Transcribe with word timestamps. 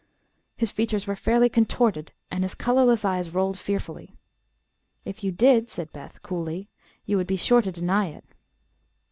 His 0.57 0.71
features 0.71 1.05
were 1.05 1.15
fairly 1.15 1.47
contorted, 1.47 2.11
and 2.31 2.43
his 2.43 2.55
colorless 2.55 3.05
eyes 3.05 3.35
rolled 3.35 3.59
fearfully. 3.59 4.15
"If 5.05 5.23
you 5.23 5.31
did," 5.31 5.69
said 5.69 5.91
Beth, 5.93 6.23
coolly, 6.23 6.69
"you 7.05 7.17
would 7.17 7.27
be 7.27 7.37
sure 7.37 7.61
to 7.61 7.71
deny 7.71 8.07
it." 8.07 8.25